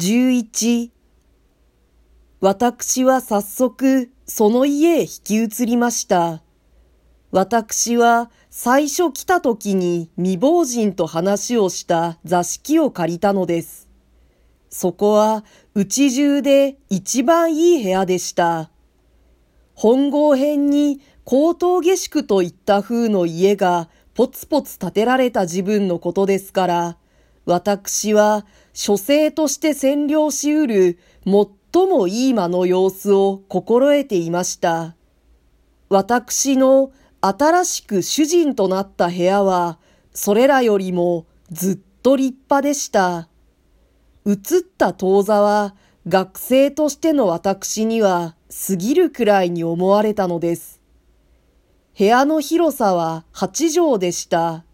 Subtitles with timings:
[0.00, 0.92] 11
[2.40, 6.42] 私は早速その家へ引き移りました。
[7.32, 13.90] 私は最初来た時に未亡人と話をした座敷を借りたのです。
[14.70, 15.44] そこは
[15.74, 18.70] うち中で一番いい部屋でした。
[19.74, 26.96] 本郷編に高等下宿といった風の家がポツポツ建てられた自分のことですから、
[27.50, 34.94] 私は書生として占領しうる最もいい間の様子を心得ていました。
[35.88, 39.80] 私の新しく主人となった部屋は、
[40.14, 43.28] それらよりもずっと立派でした。
[44.24, 44.36] 移っ
[44.78, 45.74] た当座は、
[46.06, 48.36] 学生としての私には
[48.68, 50.80] 過ぎるくらいに思われたのです。
[51.98, 54.64] 部屋の広さは八畳でした。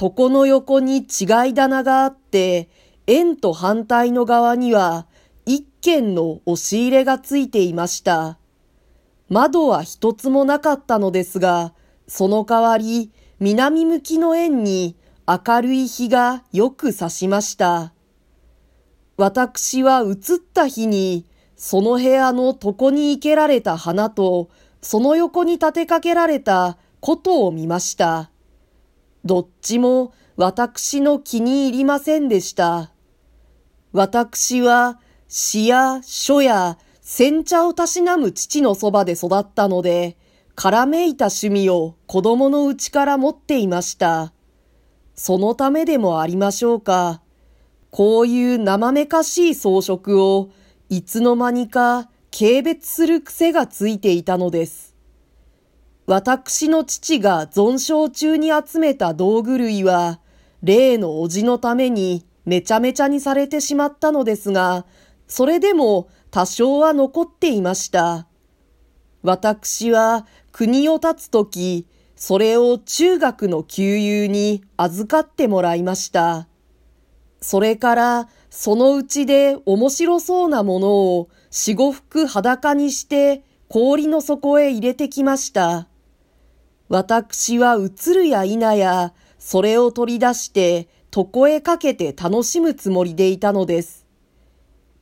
[0.00, 2.68] 床の横に違い棚があって、
[3.06, 5.06] 円と反対の側には
[5.46, 8.38] 一軒の押し入れがついていました。
[9.28, 11.74] 窓は一つもなかったのですが、
[12.08, 14.96] その代わり南向きの円に
[15.26, 17.92] 明るい日がよく差しました。
[19.16, 21.24] 私は移った日に、
[21.56, 24.50] その部屋の床に生けられた花と、
[24.82, 28.30] その横に立てかけられた琴を見ました。
[29.24, 32.90] どっちも私の気に入りませんでした。
[33.92, 40.16] 私は詩や書や煎茶をたしなむ父のそばで育ったので、
[40.54, 44.32] からめいた趣味を子供のうちから持っていました。
[45.14, 47.22] そのためでもありましょうか。
[47.90, 50.50] こういう生めかしい装飾を
[50.88, 54.93] いつの間にか軽蔑する癖がついていたのです。
[56.06, 60.20] 私の父が存傷中に集めた道具類は、
[60.62, 64.84] 例のおじのためにめちゃめちゃにされてしまったのですが、
[65.26, 68.26] それでも多少は残っていました。
[69.22, 76.48] 私は国を立つとき、それを中学の旧友に預かってもらいました。
[77.40, 85.88] それからそのうちで面白そうなものを四五服裸にして氷の底へ入れてきました。
[86.88, 94.06] 私は映るや否や、それを取り出して、床へかけて楽しむつもりでいたのです。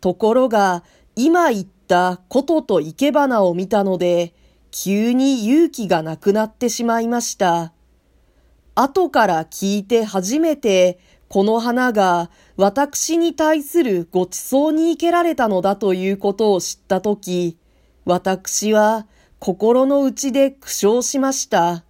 [0.00, 0.84] ところが、
[1.16, 4.34] 今言ったことと生け花を見たので、
[4.70, 7.72] 急に勇気がなくなってしまいました。
[8.74, 17.56] 後から聞いて初めて、この花が私に対するご馳走に生けられたのだということを知ったとき、
[18.04, 19.06] 私は
[19.44, 21.82] 心の内で苦笑しました。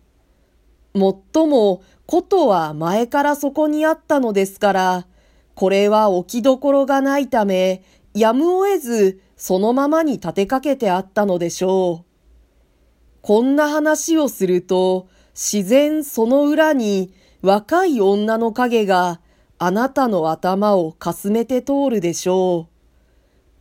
[0.95, 5.07] もっとも、ことは前からそこにあったのですから、
[5.55, 12.05] これは置きどころがないため、やむを得ずそのままに立てかけてあったのでしょう。
[13.21, 17.13] こんな話をすると、自然その裏に
[17.43, 19.21] 若い女の影が
[19.59, 22.71] あなたの頭をかすめて通るでしょ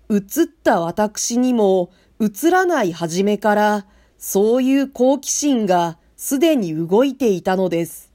[0.07, 0.15] う。
[0.15, 0.23] 映っ
[0.63, 1.89] た私にも
[2.21, 3.85] 映らない初めから、
[4.19, 8.13] そういう好奇心がすでに動いていたのです。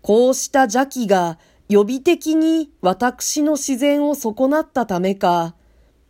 [0.00, 5.54] こうした邪気が予備的に私の自然を損なったためか、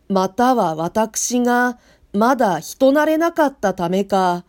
[0.07, 1.77] または私が
[2.13, 4.45] まだ人慣れなかったためか、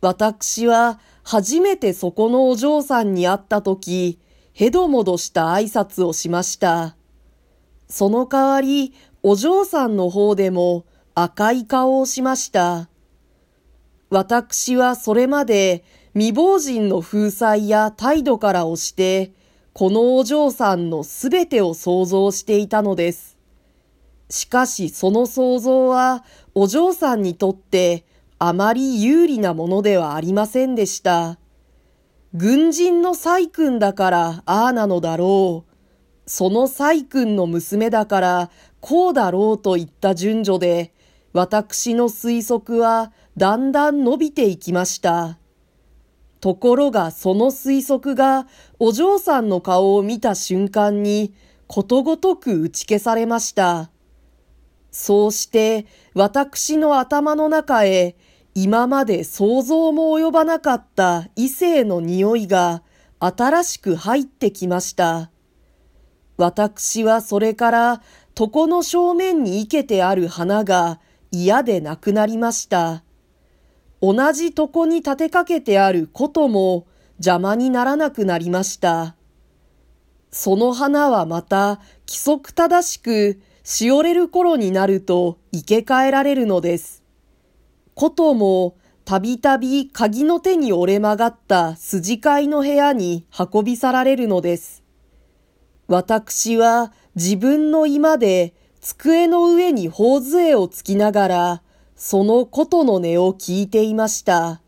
[0.00, 4.18] 私は初めてそこのお嬢さんに会った時、
[4.54, 6.96] へどもどした挨拶をしました。
[7.88, 8.92] その代わり、
[9.22, 10.84] お嬢さんの方でも
[11.14, 12.88] 赤い顔をしました。
[14.08, 15.84] 私はそれまで
[16.14, 19.32] 未亡人の風采や態度から押して、
[19.74, 23.38] このお嬢さんのすべてを想像していたのです。
[24.30, 26.24] しかしその想像は
[26.54, 28.06] お嬢さんにとって
[28.38, 31.38] あまり有利なものではありませんでした。
[32.32, 35.72] 軍人の細君だからああなのだろう。
[36.24, 38.50] その細君の娘だから
[38.80, 40.94] こうだろうといった順序で、
[41.32, 45.38] 私の推測はだんだん伸びていきました。
[46.40, 48.46] ところがその推測が
[48.78, 51.34] お嬢さんの顔を見た瞬間に
[51.68, 53.90] ことごとく打ち消されました。
[54.90, 58.16] そうして私の頭の中へ
[58.54, 62.82] 今まで想像も及ばなかった異性の匂いが
[63.18, 65.30] 新しく入ってきました。
[66.36, 68.02] 私はそれから
[68.38, 71.00] 床の正面に生けてある花が
[71.32, 73.02] 嫌でなくなりました。
[74.00, 76.86] 同じ床に立てかけてあることも
[77.16, 79.16] 邪魔にならなくなりました。
[80.30, 87.02] その花はまた規則正しくしおれる頃になると生け替えられるのです。
[87.94, 94.82] ことも、たびたび鍵の手に折れ曲がった筋飼いの部屋に運び去られるのです。
[95.88, 101.62] 私は自分の居間で机の上に頬杖をつきながら、
[101.94, 104.60] そのことの音を聞いていました。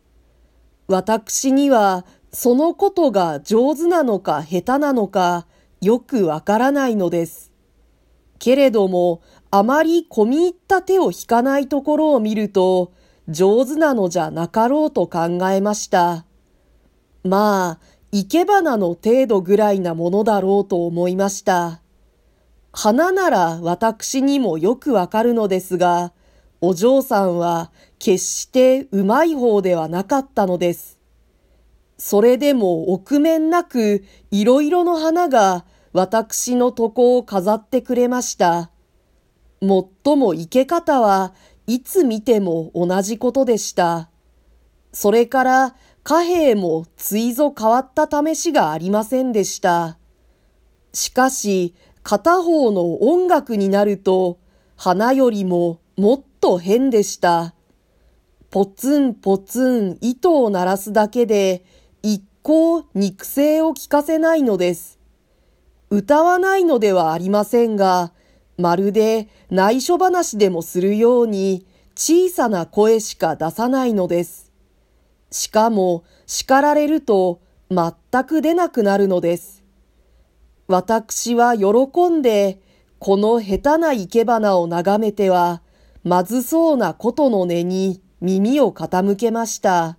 [0.87, 5.47] 私には、そのことが上手なのか下手なのか、
[5.81, 7.51] よくわからないのです。
[8.39, 9.21] けれども、
[9.51, 12.93] あまり込み入った手を引かないところを見ると、
[13.27, 16.25] 上手なのじゃなかろうと考えました。
[17.25, 17.79] まあ、
[18.13, 21.81] 生け花の程度ぐらいなものだろうと思いました。
[22.77, 26.11] 花なら私にもよくわかるのですが、
[26.59, 30.99] お嬢さんは決してうまい方ではなかったのです。
[31.97, 35.63] それでも臆面なくいろいろの花が
[35.93, 38.71] 私の床を飾ってくれました。
[39.61, 41.33] もっとも生け方は
[41.67, 44.09] いつ見ても同じことでした。
[44.91, 49.97] それから貨幣もついぞ変わった試しがありませんでした。
[50.91, 51.73] しかし、
[52.05, 54.37] 片方の音楽になると、
[54.75, 57.55] 花よりももっと変でした。
[58.51, 61.65] ポツンポツン糸を鳴らすだけで、
[62.03, 64.99] 一向肉声を聞かせないのです。
[65.89, 68.13] 歌わないのではありませんが、
[68.55, 71.65] まるで内緒話でもするように
[71.95, 74.51] 小さな声しか出さないのです。
[75.31, 77.41] しかも叱られると
[77.71, 79.64] 全く出なくなるのです。
[80.67, 82.59] 私は喜んで、
[82.97, 85.61] この下手な生け花を眺めては、
[86.03, 89.97] まずそうなことの根に耳を傾けました。